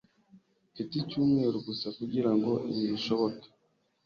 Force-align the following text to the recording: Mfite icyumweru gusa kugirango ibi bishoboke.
Mfite 0.71 0.93
icyumweru 1.01 1.57
gusa 1.67 1.87
kugirango 1.97 2.51
ibi 2.69 2.83
bishoboke. 2.91 3.45